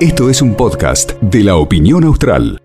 [0.00, 2.60] Esto es un podcast de la opinión austral.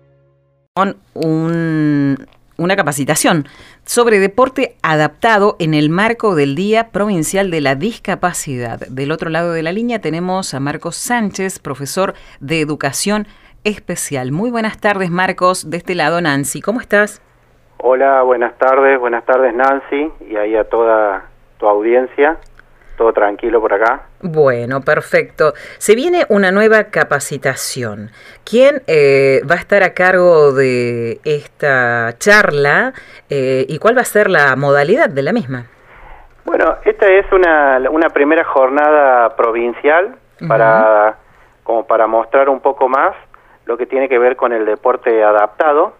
[0.74, 2.16] Con un-
[2.58, 3.46] una capacitación
[3.84, 8.80] sobre deporte adaptado en el marco del Día Provincial de la Discapacidad.
[8.88, 13.26] Del otro lado de la línea tenemos a Marcos Sánchez, profesor de Educación
[13.64, 14.30] Especial.
[14.32, 15.70] Muy buenas tardes, Marcos.
[15.70, 16.60] De este lado, Nancy.
[16.60, 17.22] ¿Cómo estás?
[17.78, 21.24] Hola, buenas tardes, buenas tardes Nancy y ahí a toda
[21.58, 22.38] tu audiencia.
[23.02, 24.02] Todo tranquilo por acá.
[24.20, 25.54] Bueno, perfecto.
[25.78, 28.10] Se viene una nueva capacitación.
[28.48, 32.92] ¿Quién eh, va a estar a cargo de esta charla
[33.28, 35.66] eh, y cuál va a ser la modalidad de la misma?
[36.44, 40.14] Bueno, esta es una, una primera jornada provincial
[40.46, 41.16] para
[41.64, 43.16] como para mostrar un poco más
[43.64, 45.94] lo que tiene que ver con el deporte adaptado.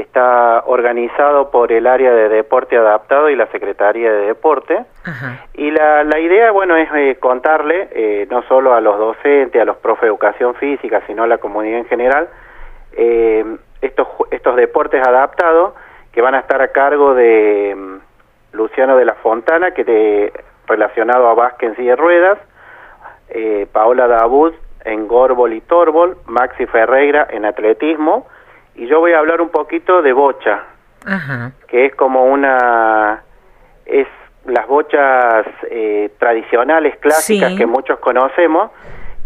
[0.00, 4.84] Está organizado por el área de deporte adaptado y la Secretaría de Deporte.
[5.04, 5.44] Ajá.
[5.54, 9.64] Y la, la idea, bueno, es eh, contarle eh, no solo a los docentes, a
[9.64, 12.28] los profes de educación física, sino a la comunidad en general,
[12.92, 13.44] eh,
[13.80, 15.74] estos, estos deportes adaptados
[16.12, 20.32] que van a estar a cargo de mm, Luciano de la Fontana, que de,
[20.66, 22.38] relacionado a básquet en silla de ruedas,
[23.30, 28.26] eh, Paola Dabud en Gorbol y Torbol, Maxi Ferreira en atletismo,
[28.78, 30.62] y yo voy a hablar un poquito de bocha,
[31.06, 31.52] Ajá.
[31.68, 33.22] que es como una
[33.86, 34.06] es
[34.46, 37.56] las bochas eh, tradicionales clásicas Sí.
[37.56, 38.70] que muchos conocemos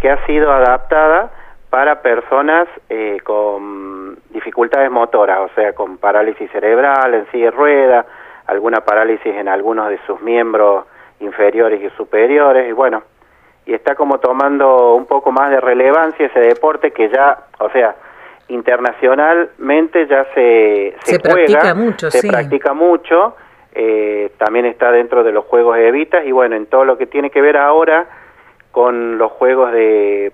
[0.01, 1.31] que ha sido adaptada
[1.71, 8.07] para personas eh, con dificultades motoras o sea con parálisis cerebral en silla de ruedas
[8.47, 10.85] alguna parálisis en algunos de sus miembros
[11.21, 13.03] inferiores y superiores y bueno
[13.65, 17.95] y está como tomando un poco más de relevancia ese deporte que ya o sea
[18.53, 22.29] internacionalmente ya se, Se juega, practica mucho, se sí.
[22.29, 23.37] practica mucho,
[23.75, 27.31] eh, también está dentro de los juegos Evitas y bueno, en todo lo que tiene
[27.31, 28.07] que ver ahora
[28.71, 30.33] con los juegos de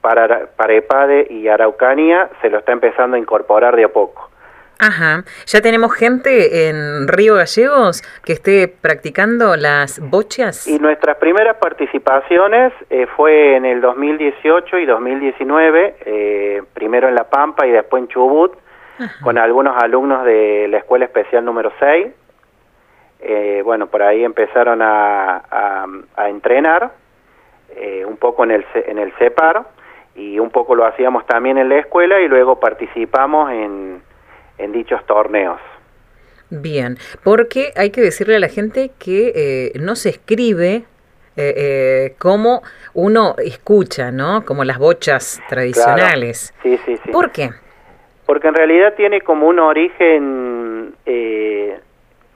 [0.00, 4.30] para, Parepade y Araucanía, se lo está empezando a incorporar de a poco.
[4.80, 5.24] Ajá.
[5.46, 10.66] Ya tenemos gente en Río Gallegos que esté practicando las bochas.
[10.66, 16.59] Y nuestras primeras participaciones eh, fue en el 2018 y 2019, eh,
[17.00, 18.52] primero en La Pampa y después en Chubut,
[19.22, 22.08] con algunos alumnos de la Escuela Especial número 6.
[23.22, 26.90] Eh, bueno, por ahí empezaron a, a- a entrenar,
[27.74, 29.62] eh, un poco en el, en el CEPAR,
[30.14, 34.02] y un poco lo hacíamos también en la escuela, y luego participamos en,
[34.58, 35.58] en dichos torneos.
[36.50, 40.84] Bien, porque hay que decirle a la gente que eh, no se escribe
[41.40, 42.62] eh, eh, como
[42.94, 44.44] uno escucha, ¿no?
[44.44, 46.54] Como las bochas tradicionales.
[46.62, 47.10] Sí, sí, sí.
[47.10, 47.50] ¿Por qué?
[48.26, 51.78] Porque en realidad tiene como un origen, eh,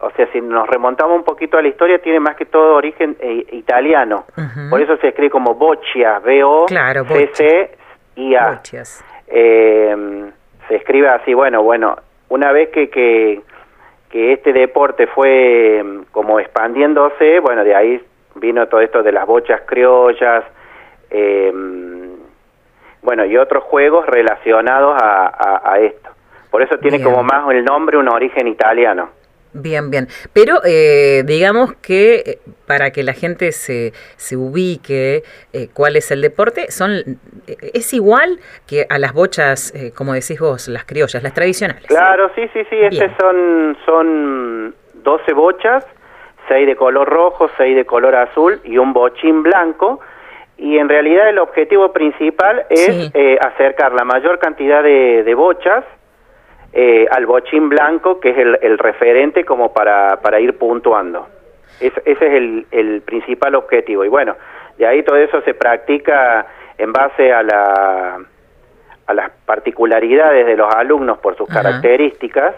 [0.01, 3.17] o sea, si nos remontamos un poquito a la historia, tiene más que todo origen
[3.21, 4.25] eh, italiano.
[4.71, 6.71] Por eso se escribe como boccia, B-O-C-C-I-A.
[8.51, 9.05] Bochas.
[9.29, 10.31] Eh,
[10.69, 11.97] se escribe así, bueno, bueno,
[12.29, 13.43] una vez que, que,
[14.11, 18.03] que este deporte fue mm, como expandiéndose, bueno, de ahí
[18.45, 20.45] vino todo esto de las bochas criollas,
[21.11, 21.53] eh,
[23.03, 26.11] bueno, y otros juegos relacionados a, a- a esto.
[26.51, 27.11] Por eso tiene Bien.
[27.11, 29.11] como más el nombre un origen italiano.
[29.57, 30.09] Bien, bien.
[30.33, 35.23] Pero eh, digamos que eh, para que la gente se, se ubique
[35.53, 36.91] eh, cuál es el deporte, son
[37.47, 41.87] es igual que a las bochas, eh, como decís vos, las criollas, las tradicionales.
[41.87, 45.87] Claro, sí, sí, sí, estas son, son 12 bochas,
[46.49, 50.01] 6 de color rojo, 6 de color azul y un bochín blanco.
[50.57, 53.11] Y en realidad el objetivo principal es Sí.
[53.15, 55.85] eh, acercar la mayor cantidad de, de bochas
[56.73, 61.27] eh, al bochín blanco, que es el, el referente como para, para ir puntuando.
[61.81, 64.05] Es- ese es el, el principal objetivo.
[64.05, 64.37] Y bueno,
[64.79, 66.47] de ahí todo eso se practica
[66.79, 68.19] en base a la
[69.07, 71.63] a las particularidades de los alumnos por sus Ajá.
[71.63, 72.55] características,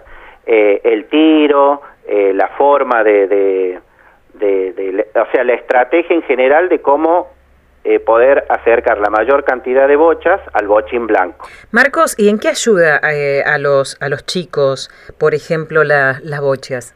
[0.47, 3.79] eh, el tiro, eh, la forma de, de,
[4.35, 7.29] de- de- o sea, la estrategia en general de cómo
[7.85, 11.47] eh, poder acercar la mayor cantidad de bochas al bochín blanco.
[11.71, 16.41] Marcos, ¿y en qué ayuda eh, a los a los chicos, por ejemplo, la- las
[16.41, 16.95] bochas?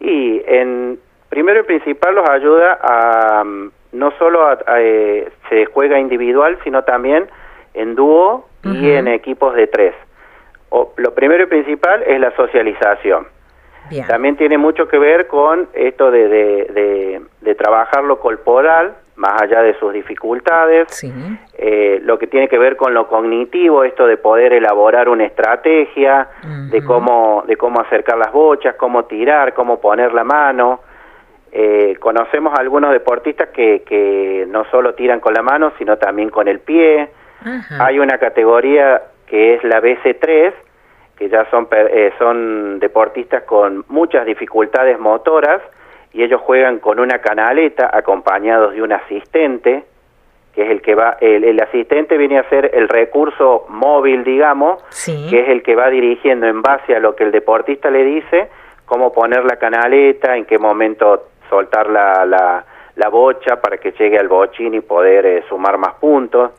[0.00, 0.98] Y en
[1.30, 6.58] primero y principal los ayuda a mm, no solo a- a, eh, se juega individual,
[6.64, 7.28] sino también
[7.74, 9.94] en dúo y en equipos de tres.
[10.68, 13.26] O, lo primero y principal es la socialización.
[13.90, 14.06] Bien.
[14.06, 19.42] También tiene mucho que ver con esto de, de, de- de trabajar lo corporal, más
[19.42, 21.12] allá de sus dificultades, Sí.
[21.58, 26.28] eh, lo que tiene que ver con lo cognitivo, esto de poder elaborar una estrategia,
[26.70, 30.80] de cómo de cómo acercar las bochas, cómo tirar, cómo poner la mano,
[31.54, 36.48] Eh, conocemos algunos deportistas que, que no solo tiran con la mano, sino también con
[36.48, 37.10] el pie.
[37.78, 40.54] Hay una categoría que es la BC3,
[41.16, 45.62] que ya son, eh, son deportistas con muchas dificultades motoras
[46.12, 49.84] y ellos juegan con una canaleta acompañados de un asistente,
[50.54, 54.82] que es el que va, el, asistente viene a ser el recurso móvil, digamos,
[55.30, 58.48] que es el que va dirigiendo en base a lo que el deportista le dice,
[58.84, 62.64] cómo poner la canaleta, en qué momento soltar la, la,
[62.96, 66.52] la bocha para que llegue al bochín y poder eh, sumar más puntos.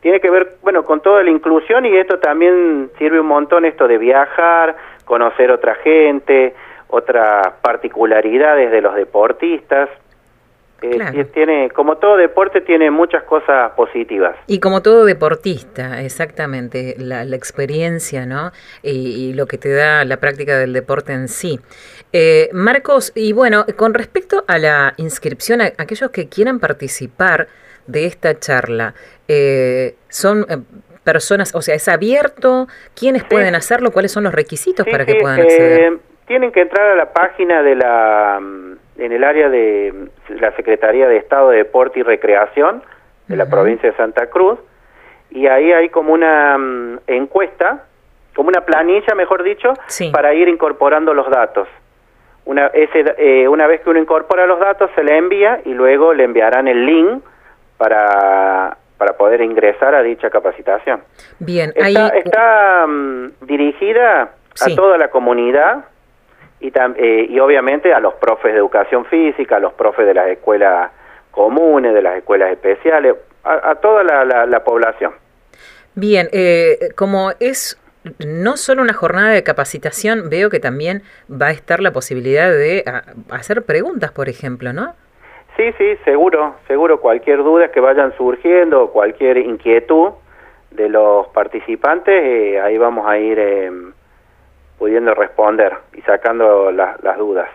[0.00, 3.86] Tiene que ver, bueno, con toda la inclusión y esto también sirve un montón esto
[3.86, 6.54] de viajar, conocer otra gente,
[6.88, 9.90] otras particularidades de los deportistas.
[10.80, 14.36] Eh, tiene, como todo deporte, tiene muchas cosas positivas.
[14.46, 18.52] Y como todo deportista, exactamente, la, experiencia, ¿no?
[18.82, 21.58] Y, lo que te da la práctica del deporte en sí.
[22.12, 27.48] Eh, Marcos, y bueno, con respecto a la inscripción, a aquellos que quieran participar
[27.86, 28.94] de esta charla,
[29.26, 30.46] eh, son
[31.02, 33.90] personas, o sea, es abierto, ¿quiénes pueden hacerlo?
[33.90, 35.98] ¿Cuáles son los requisitos para que puedan acceder?
[36.28, 38.38] tienen que entrar a la página de la
[38.98, 42.82] en el área de la Secretaría de Estado de Deporte y Recreación
[43.28, 44.58] de la provincia de Santa Cruz
[45.30, 47.84] y ahí hay como una mm, encuesta,
[48.34, 49.74] como una planilla, mejor dicho,
[50.12, 51.68] para ir incorporando los datos.
[52.44, 56.14] Una, ese, eh, una vez que uno incorpora los datos se le envía y luego
[56.14, 57.22] le enviarán el link
[57.76, 61.02] para, para poder ingresar a dicha capacitación.
[61.38, 64.30] Bien, está, está mm, dirigida
[64.60, 65.84] a toda la comunidad
[66.60, 70.28] y, eh, y obviamente a los profes de educación física, a los profes de las
[70.28, 70.90] escuelas
[71.30, 73.14] comunes, de las escuelas especiales,
[73.44, 75.12] a, toda la, población.
[75.94, 77.80] Bien, eh, como es
[78.24, 82.84] no solo una jornada de capacitación, veo que también va a estar la posibilidad de
[83.30, 84.94] hacer preguntas, por ejemplo, ¿no?
[85.56, 87.00] Sí, sí, seguro, seguro.
[87.00, 90.12] Cualquier duda que vayan surgiendo, cualquier inquietud
[90.70, 93.92] de los participantes, eh, ahí vamos a ir em,
[94.78, 97.48] pudiendo responder y sacando las dudas.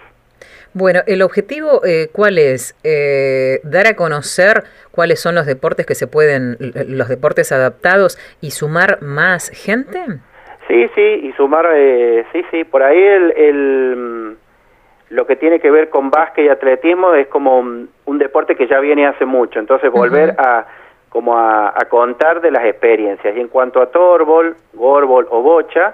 [0.74, 2.76] Bueno, el objetivo, eh, ¿cuál es?
[2.84, 8.52] Eh, dar a conocer cuáles son los deportes que se pueden, los deportes adaptados y
[8.52, 10.00] sumar más gente.
[10.68, 14.38] Sí, sí, y sumar, eh, sí, sí, por ahí el, el,
[15.10, 18.80] lo que tiene que ver con básquet y atletismo es como un, deporte que ya
[18.80, 20.66] viene hace mucho, entonces volver a
[21.10, 23.36] como a, a, contar de las experiencias.
[23.36, 25.94] Y en cuanto a torbol, gorbol o bocha,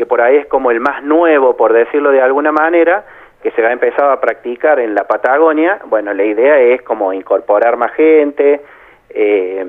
[0.00, 3.04] que por ahí es como el más nuevo, por decirlo de alguna manera,
[3.42, 7.76] que se ha empezado a practicar en la Patagonia, bueno, la idea es como incorporar
[7.76, 8.62] más gente,
[9.10, 9.62] eh,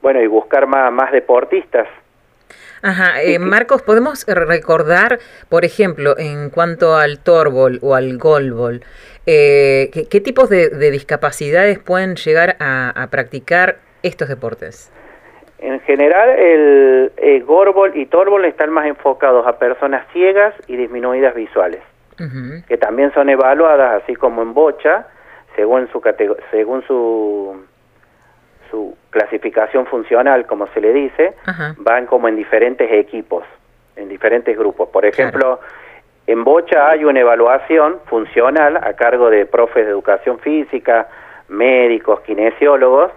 [0.00, 1.88] bueno, y buscar más, más deportistas.
[2.80, 5.18] Ajá, eh, Marcos, ¿podemos recordar,
[5.48, 8.84] por ejemplo, en cuanto al torbol o al golbol,
[9.26, 14.92] eh, ¿qué, tipos de, discapacidades pueden llegar a practicar estos deportes?
[15.60, 21.34] En general, el, el Gorbol y Torbol están más enfocados a personas ciegas y disminuidas
[21.34, 21.82] visuales,
[22.66, 25.06] que también son evaluadas, así como en Bocha,
[25.56, 26.02] según su
[26.50, 27.64] según su
[28.70, 31.34] su clasificación funcional, como se le dice,
[31.78, 33.44] van como en diferentes equipos,
[33.96, 34.88] en diferentes grupos.
[34.88, 35.60] Por ejemplo,
[36.26, 41.08] en Bocha hay una evaluación funcional a cargo de profes de educación física,
[41.48, 43.10] médicos, kinesiólogos,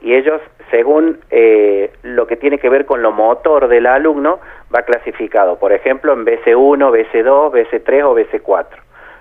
[0.00, 4.38] y ellos según eh, lo que tiene que ver con lo motor del alumno,
[4.74, 8.66] va clasificado, por ejemplo, en BC1, BC2, BC3 o BC4.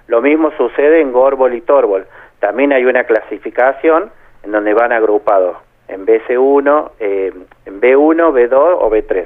[0.08, 2.06] Lo mismo sucede en Gorbol y Torbol.
[2.39, 4.12] También hay una clasificación
[4.44, 7.34] en donde van agrupados en BC1, eh,
[7.65, 9.25] en B1, B2 o B3.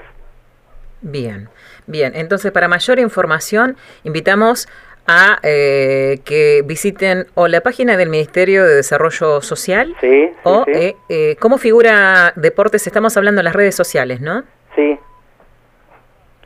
[1.02, 1.50] Bien,
[1.86, 2.14] bien.
[2.16, 4.70] Entonces, para mayor información, invitamos
[5.08, 9.96] a eh, que visiten o la página del Ministerio de Desarrollo Social
[10.44, 14.44] o eh, eh, cómo figura Deportes, estamos hablando en las redes sociales, ¿no?
[14.76, 14.98] Sí.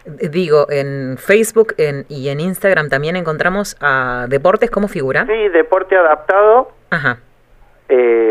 [0.05, 5.25] Digo, en Facebook y en Instagram también encontramos a Deportes, ¿cómo figura?
[5.25, 6.71] Sí, Deporte Adaptado.
[6.89, 7.19] Ajá.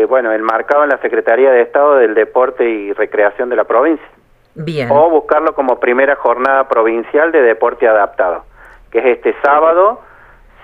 [0.09, 4.07] bueno, enmarcado en la Secretaría de Estado del Deporte y Recreación de la provincia.
[4.55, 4.89] Bien.
[4.91, 8.43] O buscarlo como primera jornada provincial de Deporte Adaptado,
[8.89, 10.01] que es este sábado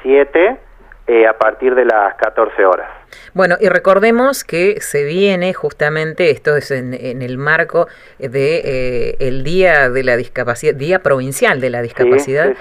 [0.04, 0.60] 7
[1.06, 2.90] eh, a partir de las 14 horas.
[3.34, 7.88] Bueno, y recordemos que se viene justamente, esto es en, el marco
[8.20, 12.54] de eh, el Día de la Discapacidad, Día Provincial de la Discapacidad,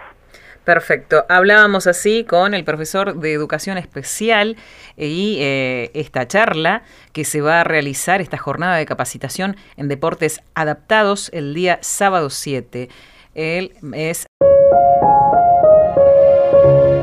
[0.65, 1.25] Perfecto.
[1.29, 4.57] Hablábamos así con el profesor de Educación Especial
[4.97, 10.41] y eh, esta charla que se va a realizar, esta jornada de capacitación en deportes
[10.55, 12.89] adaptados el día sábado 7.
[13.35, 14.27] Él es...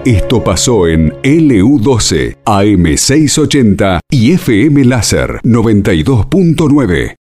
[0.05, 7.15] Esto pasó en LU12, AM680 y FM Láser 92.9.